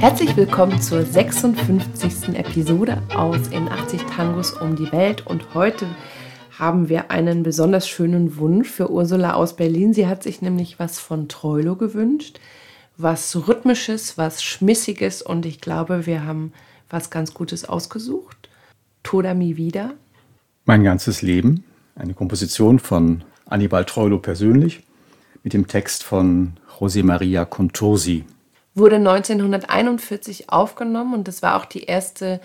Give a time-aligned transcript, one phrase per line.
[0.00, 2.34] Herzlich willkommen zur 56.
[2.34, 5.86] Episode aus In 80 Tangos um die Welt und heute
[6.58, 9.92] haben wir einen besonders schönen Wunsch für Ursula aus Berlin.
[9.92, 12.40] Sie hat sich nämlich was von Troilo gewünscht,
[12.96, 16.54] was rhythmisches, was schmissiges und ich glaube, wir haben
[16.88, 18.48] was ganz Gutes ausgesucht.
[19.02, 19.92] Toda mi vida.
[20.64, 21.62] Mein ganzes Leben,
[21.94, 24.82] eine Komposition von Annibal Troilo persönlich
[25.42, 28.24] mit dem Text von José María Contursi
[28.74, 32.40] wurde 1941 aufgenommen und das war auch die erste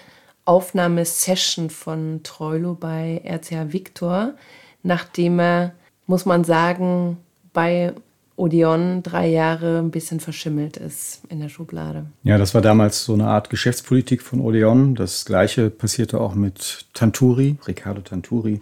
[0.46, 4.34] Aufnahmesession von Troilo bei RCA Victor,
[4.84, 5.74] nachdem er,
[6.08, 7.18] muss man sagen,
[7.54, 7.94] bei
[8.38, 12.06] Odeon drei Jahre ein bisschen verschimmelt ist in der Schublade.
[12.24, 14.94] Ja, das war damals so eine Art Geschäftspolitik von Odeon.
[14.94, 18.60] Das gleiche passierte auch mit Tanturi, Riccardo Tanturi.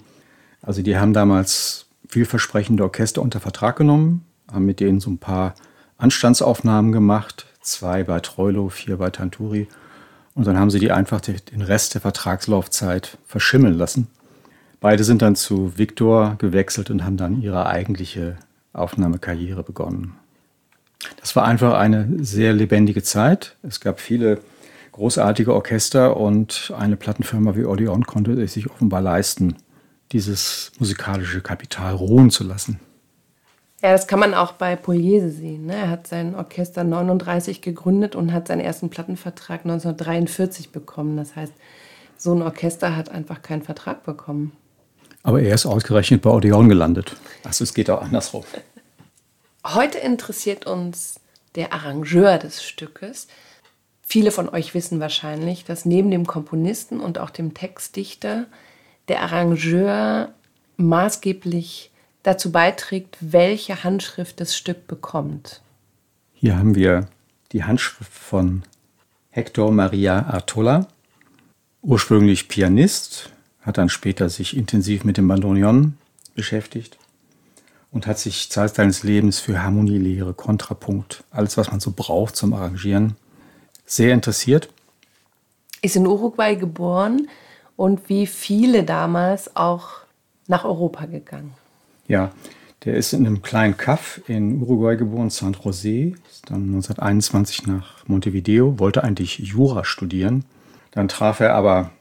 [0.62, 5.56] Also die haben damals vielversprechende Orchester unter Vertrag genommen, haben mit denen so ein paar
[5.98, 9.68] Anstandsaufnahmen gemacht, zwei bei Troilo, vier bei Tanturi.
[10.36, 14.08] Und dann haben sie die einfach den Rest der Vertragslaufzeit verschimmeln lassen.
[14.80, 18.38] Beide sind dann zu Victor gewechselt und haben dann ihre eigentliche
[18.74, 20.16] Aufnahmekarriere begonnen.
[21.20, 23.56] Das war einfach eine sehr lebendige Zeit.
[23.64, 24.40] Es gab viele
[24.92, 29.56] großartige Orchester und eine Plattenfirma wie Odeon konnte es sich offenbar leisten,
[30.12, 32.80] dieses musikalische Kapital ruhen zu lassen.
[33.84, 35.66] Ja, das kann man auch bei Pugliese sehen.
[35.66, 35.76] Ne?
[35.76, 41.18] Er hat sein Orchester 39 gegründet und hat seinen ersten Plattenvertrag 1943 bekommen.
[41.18, 41.52] Das heißt,
[42.18, 44.54] so ein Orchester hat einfach keinen Vertrag bekommen.
[45.22, 47.18] Aber er ist ausgerechnet bei Odeon gelandet.
[47.44, 48.46] Also es geht auch andersrum.
[49.66, 51.20] Heute interessiert uns
[51.56, 53.28] der Arrangeur des Stückes.
[54.02, 58.46] Viele von euch wissen wahrscheinlich, dass neben dem Komponisten und auch dem Textdichter
[59.10, 60.30] der Arrangeur
[60.78, 61.92] maßgeblich
[62.24, 65.62] dazu beiträgt, welche Handschrift das Stück bekommt.
[66.34, 67.08] Hier haben wir
[67.52, 68.64] die Handschrift von
[69.30, 70.88] Hector Maria Artola,
[71.82, 73.30] ursprünglich Pianist,
[73.62, 75.98] hat dann später sich intensiv mit dem Bandoneon
[76.36, 76.98] beschäftigt
[77.92, 82.54] und hat sich Zeit seines Lebens für Harmonielehre, Kontrapunkt, alles, was man so braucht zum
[82.54, 83.16] Arrangieren,
[83.86, 84.70] sehr interessiert.
[85.82, 87.28] Ist in Uruguay geboren
[87.76, 89.90] und wie viele damals auch
[90.48, 91.54] nach Europa gegangen.
[92.08, 92.32] Ja,
[92.86, 98.08] der ist in einem kleinen Kaff in Uruguay geboren, San José, ist dann 1921 nach
[98.08, 100.44] Montevideo, wollte eigentlich Jura studieren.
[100.92, 101.92] Dann traf er aber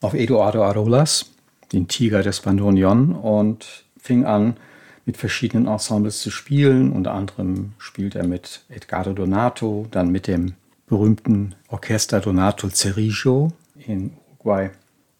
[0.00, 1.30] auf Eduardo Arolas,
[1.72, 4.56] den Tiger des Bandoneon, und fing an,
[5.04, 6.92] mit verschiedenen Ensembles zu spielen.
[6.92, 10.54] Unter anderem spielt er mit Edgardo Donato, dann mit dem
[10.86, 13.52] berühmten Orchester Donato Cerigio
[13.86, 14.70] in Uruguay.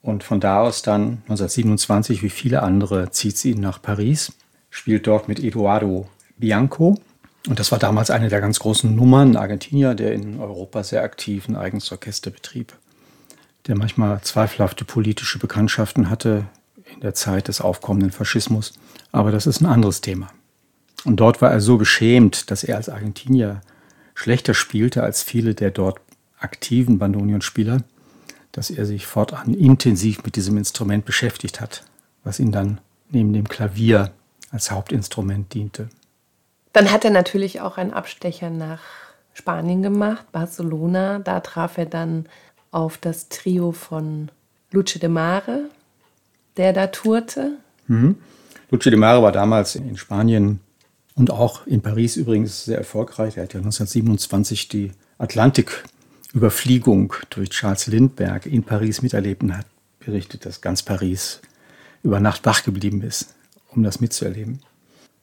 [0.02, 4.32] Und von da aus dann 1927, wie viele andere, zieht sie nach Paris,
[4.68, 6.98] spielt dort mit Eduardo Bianco.
[7.48, 11.48] Und das war damals eine der ganz großen Nummern, Argentinier, der in Europa sehr aktiv
[11.48, 12.72] ein eigenes Orchester betrieb,
[13.66, 16.46] der manchmal zweifelhafte politische Bekanntschaften hatte
[16.92, 18.72] in der Zeit des aufkommenden Faschismus.
[19.12, 20.28] Aber das ist ein anderes Thema.
[21.04, 23.60] Und dort war er so beschämt, dass er als Argentinier
[24.14, 26.00] schlechter spielte als viele der dort
[26.38, 27.82] aktiven Bandonionspieler,
[28.52, 31.84] dass er sich fortan intensiv mit diesem Instrument beschäftigt hat,
[32.22, 32.80] was ihn dann
[33.10, 34.12] neben dem Klavier
[34.50, 35.88] als Hauptinstrument diente.
[36.72, 38.80] Dann hat er natürlich auch einen Abstecher nach
[39.34, 41.18] Spanien gemacht, Barcelona.
[41.18, 42.26] Da traf er dann
[42.70, 44.30] auf das Trio von
[44.70, 45.70] Luce de Mare,
[46.56, 47.58] der da tourte.
[47.86, 48.16] Mhm.
[48.70, 50.60] Luce de Mare war damals in Spanien
[51.14, 53.36] und auch in Paris übrigens sehr erfolgreich.
[53.36, 55.84] Er hat ja 1927 die Atlantik
[56.34, 59.66] Überfliegung durch Charles Lindbergh in Paris miterlebt und hat
[60.00, 61.40] berichtet, dass ganz Paris
[62.02, 63.34] über Nacht wach geblieben ist,
[63.68, 64.60] um das mitzuerleben.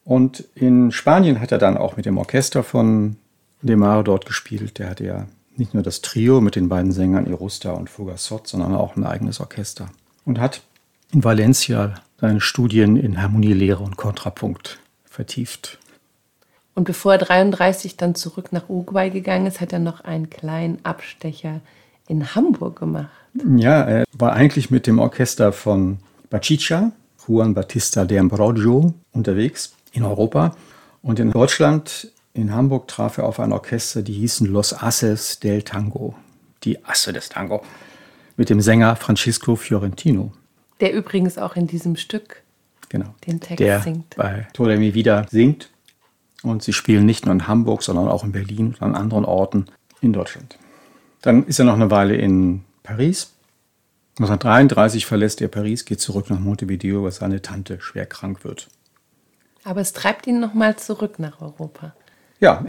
[0.06, 3.18] Und in Spanien hat er dann auch mit dem Orchester von
[3.62, 4.80] Demare dort gespielt.
[4.80, 5.28] Der hatte ja
[5.58, 9.40] nicht nur das Trio mit den beiden Sängern Irusta und Fugasot, sondern auch ein eigenes
[9.40, 9.90] Orchester.
[10.26, 10.62] Und hat
[11.12, 15.80] in Valencia seine Studien in Harmonielehre und Kontrapunkt vertieft.
[16.80, 20.80] Und bevor er 33 dann zurück nach Uruguay gegangen ist, hat er noch einen kleinen
[20.84, 21.60] Abstecher
[22.08, 23.10] in Hamburg gemacht.
[23.58, 25.98] Ja, er war eigentlich mit dem Orchester von
[26.30, 26.94] Bachicha,
[27.28, 30.56] Juan Batista de Ambrogio, unterwegs in Europa.
[31.02, 35.64] Und in Deutschland, in Hamburg, traf er auf ein Orchester, die hießen Los Ases del
[35.64, 36.16] Tango,
[36.64, 37.62] die Asse des Tango,
[38.38, 40.32] mit dem Sänger Francisco Fiorentino.
[40.80, 42.42] Der übrigens auch in diesem Stück
[42.88, 44.16] genau, den Text der singt.
[44.16, 45.70] bei Tore mi wieder singt.
[46.44, 49.66] Und sie spielen nicht nur in Hamburg, sondern auch in Berlin und an anderen Orten
[50.02, 50.58] in Deutschland.
[51.22, 53.34] Dann ist er noch eine Weile in Paris.
[54.20, 58.68] 1933 verlässt er Paris, geht zurück nach Montevideo, weil seine Tante schwer krank wird.
[59.64, 61.94] Aber es treibt ihn nochmal zurück nach Europa.
[62.40, 62.66] Ja,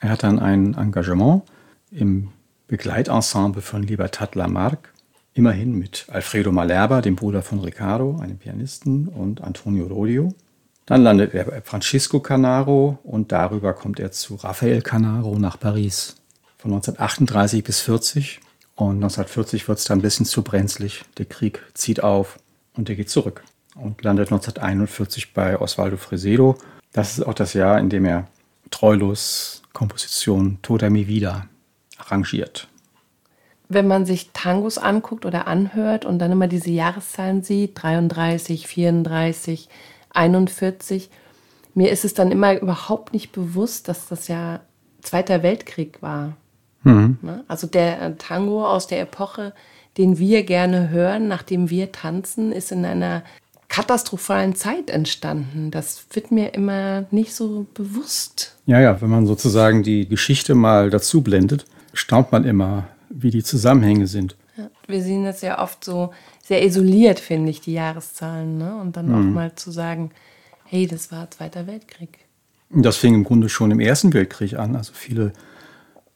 [0.00, 1.42] er hat dann ein Engagement
[1.90, 2.30] im
[2.68, 4.92] Begleitensemble von Libertad Lamarck,
[5.34, 10.34] immerhin mit Alfredo Malerba, dem Bruder von Ricardo, einem Pianisten, und Antonio Rodio.
[10.90, 16.16] Dann landet er bei Francisco Canaro und darüber kommt er zu Rafael Canaro nach Paris.
[16.58, 18.40] Von 1938 bis 40
[18.74, 21.04] und 1940 wird es dann ein bisschen zu brenzlig.
[21.16, 22.40] Der Krieg zieht auf
[22.74, 23.44] und er geht zurück
[23.76, 26.56] und landet 1941 bei Osvaldo Fresedo.
[26.92, 28.26] Das ist auch das Jahr, in dem er
[28.72, 31.46] Treulos Komposition Toda mi vida
[31.98, 32.66] arrangiert.
[33.68, 39.68] Wenn man sich Tangos anguckt oder anhört und dann immer diese Jahreszahlen sieht, 33, 34,
[40.10, 41.10] 41,
[41.74, 44.60] mir ist es dann immer überhaupt nicht bewusst, dass das ja
[45.02, 46.36] Zweiter Weltkrieg war.
[46.82, 47.18] Mhm.
[47.22, 47.44] Ne?
[47.48, 49.52] Also der äh, Tango aus der Epoche,
[49.96, 53.22] den wir gerne hören, nachdem wir tanzen, ist in einer
[53.68, 55.70] katastrophalen Zeit entstanden.
[55.70, 58.56] Das wird mir immer nicht so bewusst.
[58.66, 61.64] Ja, ja, wenn man sozusagen die Geschichte mal dazu blendet,
[61.94, 64.36] staunt man immer, wie die Zusammenhänge sind.
[64.86, 66.12] Wir sehen das ja oft so
[66.42, 68.58] sehr isoliert, finde ich, die Jahreszahlen.
[68.58, 68.80] Ne?
[68.80, 69.14] Und dann mhm.
[69.14, 70.10] auch mal zu sagen,
[70.64, 72.18] hey, das war Zweiter Weltkrieg.
[72.70, 74.76] Das fing im Grunde schon im Ersten Weltkrieg an.
[74.76, 75.32] Also viele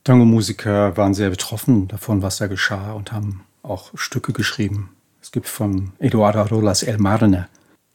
[0.05, 4.90] Tango-Musiker waren sehr betroffen davon, was da geschah und haben auch Stücke geschrieben.
[5.20, 7.49] Es gibt von Eduardo Rolas El Marne.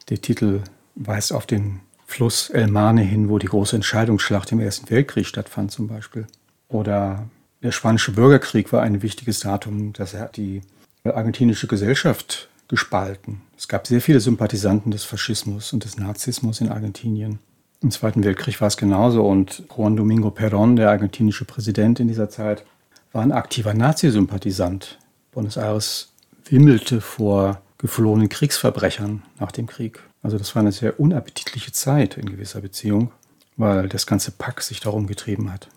[0.10, 0.62] Der Titel
[0.96, 5.72] weist auf den Fluss El Marne hin, wo die große Entscheidungsschlacht im Ersten Weltkrieg stattfand
[5.72, 6.26] zum Beispiel.
[6.68, 7.28] Oder
[7.62, 10.62] der Spanische Bürgerkrieg war ein wichtiges Datum, das hat die
[11.04, 13.42] argentinische Gesellschaft gespalten.
[13.58, 17.40] Es gab sehr viele Sympathisanten des Faschismus und des Nazismus in Argentinien.
[17.82, 22.30] Im Zweiten Weltkrieg war es genauso und Juan Domingo Perón, der argentinische Präsident in dieser
[22.30, 22.66] Zeit,
[23.12, 25.00] war ein aktiver Nazi-Sympathisant.
[25.32, 26.14] Buenos Aires
[26.46, 30.02] wimmelte vor geflohenen Kriegsverbrechern nach dem Krieg.
[30.22, 33.12] Also das war eine sehr unappetitliche Zeit in gewisser Beziehung,
[33.56, 35.70] weil das ganze Pack sich darum getrieben hat.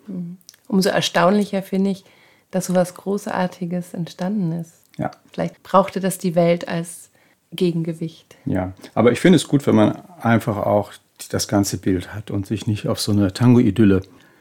[0.73, 2.03] Umso erstaunlicher finde ich,
[2.51, 4.73] dass so etwas Großartiges entstanden ist.
[4.97, 5.11] Ja.
[5.31, 7.11] Vielleicht brauchte das die Welt als
[7.51, 8.37] Gegengewicht.
[8.47, 10.95] Ja, aber ich finde es gut, wenn man einfach auch
[11.29, 14.01] das ganze Bild hat und sich nicht auf so eine Tango-Idylle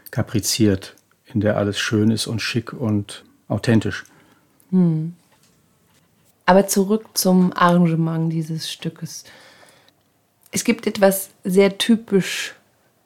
[0.09, 0.95] kapriziert,
[1.25, 4.05] in der alles schön ist und schick und authentisch.
[4.69, 5.13] Hm.
[6.45, 9.25] Aber zurück zum Arrangement dieses Stückes.
[10.51, 12.55] Es gibt etwas sehr typisch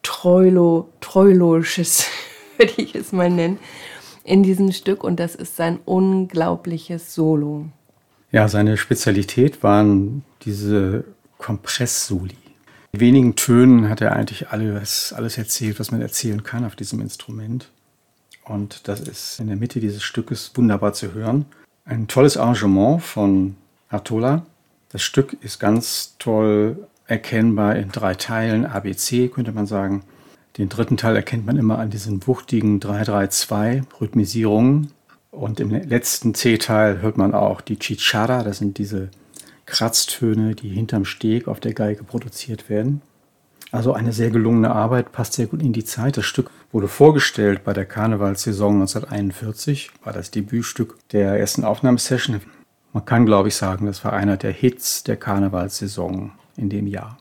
[0.04, 2.06] Treulo, Treuloisches,
[2.58, 3.60] würde ich es mal nennen,
[4.24, 7.66] in diesem Stück und das ist sein unglaubliches Solo.
[8.32, 11.06] Ja, seine Spezialität waren diese
[11.38, 12.36] Kompress-Soli.
[12.94, 17.02] In wenigen Tönen hat er eigentlich alles, alles erzählt, was man erzählen kann auf diesem
[17.02, 17.70] Instrument.
[18.44, 21.46] Und das ist in der Mitte dieses Stückes wunderbar zu hören.
[21.84, 23.56] Ein tolles Arrangement von
[23.90, 24.46] Artola.
[24.90, 30.04] Das Stück ist ganz toll erkennbar in drei Teilen, ABC könnte man sagen.
[30.58, 34.92] Den dritten Teil erkennt man immer an diesen wuchtigen 3-3-2-Rhythmisierungen.
[35.32, 39.10] Und im letzten C-Teil hört man auch die Chichara, das sind diese
[39.66, 43.02] Kratztöne, die hinterm Steg auf der Geige produziert werden.
[43.72, 46.16] Also eine sehr gelungene Arbeit, passt sehr gut in die Zeit.
[46.16, 52.40] Das Stück wurde vorgestellt bei der Karnevalssaison 1941, war das Debütstück der ersten Aufnahmesession.
[52.94, 57.18] Man kann, glaube ich, sagen, das war einer der Hits der Karnevalssaison in dem Jahr.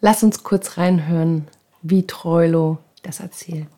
[0.00, 1.48] Lass uns kurz reinhören,
[1.82, 3.68] wie Troilo das erzählt.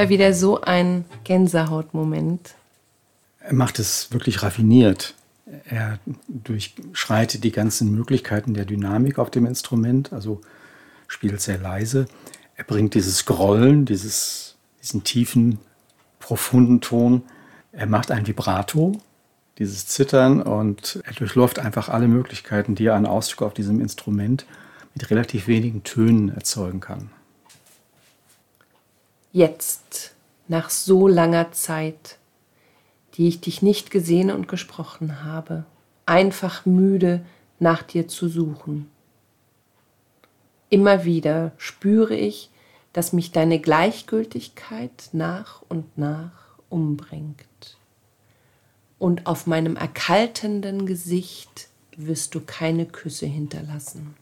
[0.00, 2.54] Immer wieder so ein Gänsehautmoment.
[3.40, 5.14] Er macht es wirklich raffiniert.
[5.64, 10.40] Er durchschreitet die ganzen Möglichkeiten der Dynamik auf dem Instrument, also
[11.06, 12.06] spielt sehr leise.
[12.56, 15.58] Er bringt dieses Grollen, dieses, diesen tiefen,
[16.18, 17.22] profunden Ton.
[17.72, 18.92] Er macht ein Vibrato,
[19.58, 24.46] dieses Zittern und er durchläuft einfach alle Möglichkeiten, die er an Ausdruck auf diesem Instrument
[24.94, 27.10] mit relativ wenigen Tönen erzeugen kann
[29.32, 30.14] jetzt,
[30.48, 32.18] nach so langer Zeit,
[33.14, 35.64] die ich dich nicht gesehen und gesprochen habe,
[36.06, 37.24] einfach müde
[37.58, 38.90] nach dir zu suchen.
[40.70, 42.50] Immer wieder spüre ich,
[42.92, 46.32] dass mich deine Gleichgültigkeit nach und nach
[46.68, 47.76] umbringt.
[48.98, 54.14] Und auf meinem erkaltenden Gesicht wirst du keine Küsse hinterlassen.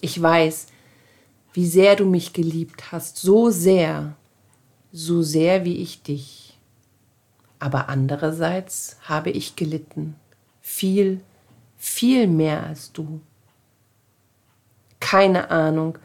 [0.00, 0.66] Ich weiß,
[1.52, 4.16] wie sehr du mich geliebt hast, so sehr,
[4.90, 6.58] so sehr wie ich dich.
[7.58, 10.16] Aber andererseits habe ich gelitten,
[10.60, 11.20] Viel,
[11.76, 13.20] viel mehr als du.
[15.00, 15.98] Keine Ahnung,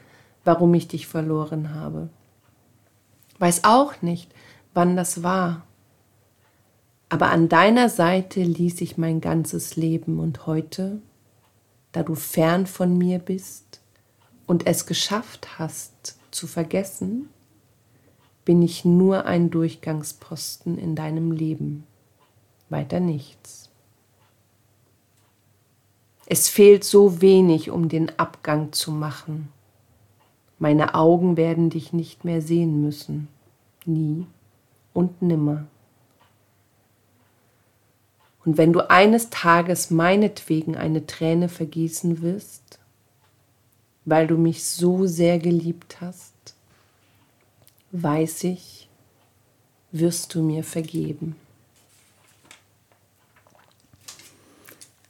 [0.44, 2.10] warum ich dich verloren habe.
[3.38, 4.32] Weiß auch nicht,
[4.74, 5.63] wann das war.
[7.10, 11.01] Aber an deiner Seite ließ ich mein ganzes Leben und heute,
[11.92, 13.76] da du fern von mir bist
[14.48, 17.30] und es geschafft hast zu vergessen,
[18.46, 21.86] bin ich nur ein Durchgangsposten in deinem Leben,
[22.70, 23.70] weiter nichts.
[26.25, 29.50] Es fehlt so wenig, um den Abgang zu machen.
[30.60, 33.27] Meine Augen werden dich nicht mehr sehen müssen,
[33.86, 34.25] nie
[34.94, 35.68] und nimmer.
[38.44, 42.76] Und wenn du eines Tages meinetwegen eine Träne vergießen wirst,
[44.07, 46.33] weil du mich so sehr geliebt hast,
[47.91, 48.87] weiß ich,
[49.91, 51.35] wirst du mir vergeben.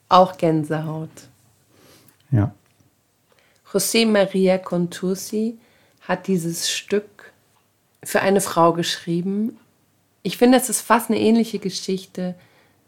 [0.09, 1.11] Auch Gänsehaut.
[2.31, 2.55] Ja.
[3.71, 5.59] José Maria Contursi
[6.01, 7.33] hat dieses Stück
[8.03, 9.59] für eine Frau geschrieben.
[10.23, 12.33] Ich finde, es ist fast eine ähnliche Geschichte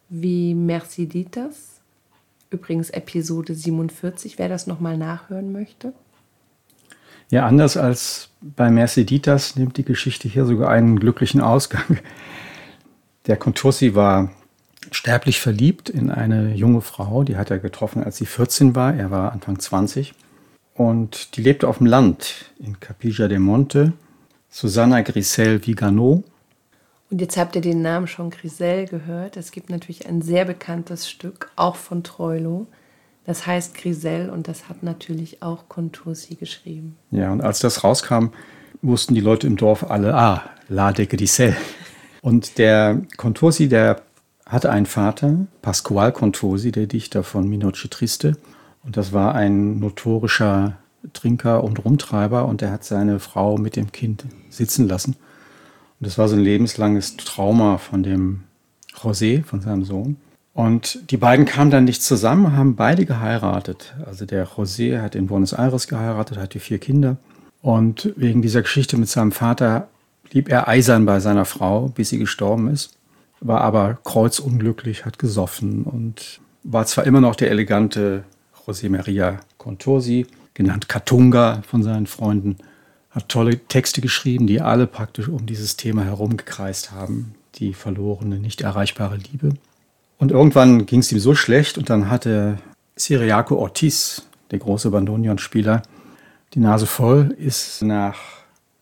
[0.09, 1.78] wie Merciditas.
[2.51, 5.93] Übrigens Episode 47, wer das nochmal nachhören möchte.
[7.29, 11.99] Ja, anders als bei Merceditas nimmt die Geschichte hier sogar einen glücklichen Ausgang.
[13.27, 14.31] Der Contursi war
[14.91, 18.95] sterblich verliebt in eine junge Frau, die hat er getroffen, als sie 14 war.
[18.95, 20.13] Er war Anfang 20.
[20.73, 23.93] Und die lebte auf dem Land in Capilla de Monte.
[24.49, 26.23] Susanna Grisel Vigano.
[27.11, 29.35] Und jetzt habt ihr den Namen schon Grisel gehört.
[29.35, 32.67] Es gibt natürlich ein sehr bekanntes Stück, auch von Troilo.
[33.25, 36.95] Das heißt Grisel und das hat natürlich auch Contursi geschrieben.
[37.11, 38.29] Ja, und als das rauskam,
[38.81, 41.55] wussten die Leute im Dorf alle, ah, La de Grisel.
[42.21, 44.01] Und der Contursi, der
[44.45, 48.35] hatte einen Vater, Pasqual Contursi, der Dichter von Minocci Triste.
[48.83, 50.77] Und das war ein notorischer
[51.13, 55.15] Trinker und Rumtreiber und er hat seine Frau mit dem Kind sitzen lassen.
[55.99, 58.43] Und das war so ein lebenslanges Trauma von dem
[58.95, 60.17] José, von seinem Sohn.
[60.53, 63.95] Und die beiden kamen dann nicht zusammen, haben beide geheiratet.
[64.05, 67.17] Also der José hat in Buenos Aires geheiratet, hatte vier Kinder.
[67.61, 69.89] Und wegen dieser Geschichte mit seinem Vater
[70.29, 72.97] blieb er eisern bei seiner Frau, bis sie gestorben ist.
[73.41, 78.23] War aber kreuzunglücklich, hat gesoffen und war zwar immer noch der elegante
[78.65, 82.57] José Maria Contursi, genannt Katunga von seinen Freunden,
[83.11, 87.35] hat tolle Texte geschrieben, die alle praktisch um dieses Thema herumgekreist haben.
[87.55, 89.49] Die verlorene, nicht erreichbare Liebe.
[90.17, 92.59] Und irgendwann ging es ihm so schlecht und dann hatte
[92.95, 95.81] Siriaco Ortiz, der große Bandonion-Spieler,
[96.53, 98.17] die Nase voll, ist nach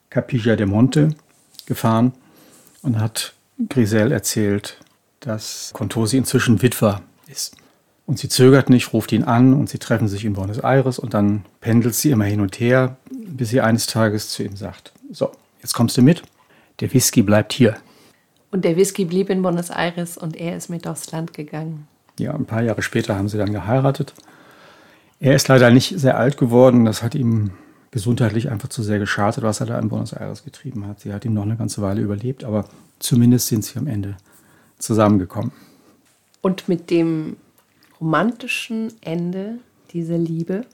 [0.09, 1.09] Capilla de Monte
[1.65, 2.13] gefahren
[2.81, 3.33] und hat
[3.69, 4.77] Grisel erzählt,
[5.19, 7.55] dass Contosi inzwischen Witwer ist.
[8.07, 11.13] Und sie zögert nicht, ruft ihn an und sie treffen sich in Buenos Aires und
[11.13, 15.31] dann pendelt sie immer hin und her, bis sie eines Tages zu ihm sagt, so,
[15.61, 16.23] jetzt kommst du mit,
[16.79, 17.75] der Whisky bleibt hier.
[18.49, 21.85] Und der Whisky blieb in Buenos Aires und er ist mit aufs Land gegangen.
[22.17, 24.13] Ja, ein paar Jahre später haben sie dann geheiratet.
[25.19, 26.85] Er ist leider nicht sehr alt geworden.
[26.85, 27.51] Das hat ihm
[27.91, 31.01] gesundheitlich einfach zu sehr geschadet, was er da in Buenos Aires getrieben hat.
[31.01, 32.65] Sie hat ihn noch eine ganze Weile überlebt, aber
[32.99, 34.15] zumindest sind sie am Ende
[34.79, 35.51] zusammengekommen.
[36.41, 37.35] Und mit dem
[37.99, 39.59] romantischen Ende
[39.91, 40.65] dieser Liebe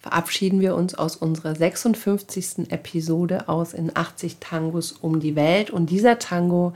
[0.00, 2.70] verabschieden wir uns aus unserer 56.
[2.70, 5.70] Episode aus in 80 Tangos um die Welt.
[5.70, 6.72] Und dieser Tango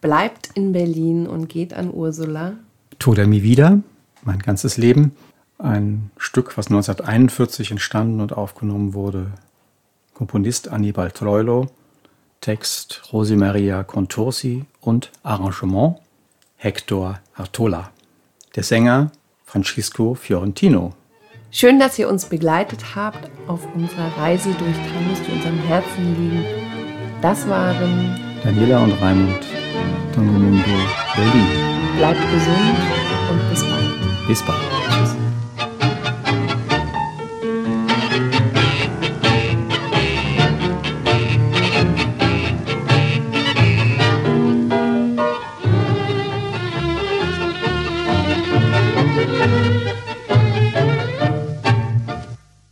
[0.00, 2.54] bleibt in Berlin und geht an Ursula.
[2.98, 3.80] Toda mi vida,
[4.22, 5.12] mein ganzes Leben.
[5.58, 9.32] Ein Stück, was 1941 entstanden und aufgenommen wurde.
[10.14, 11.66] Komponist Annibal Troilo,
[12.40, 15.96] Text Rosi Maria Contursi und Arrangement
[16.56, 17.90] Hector Artola.
[18.54, 19.10] Der Sänger
[19.52, 20.94] Francisco Fiorentino.
[21.50, 26.44] Schön, dass ihr uns begleitet habt auf unserer Reise durch Tangos, die unserem Herzen liegen.
[27.20, 29.44] Das waren Daniela und Raimund
[30.14, 30.64] Tango Mundo
[31.14, 31.46] Berlin.
[31.98, 32.78] Bleibt gesund
[33.30, 34.26] und bis bald.
[34.26, 34.81] Bis bald.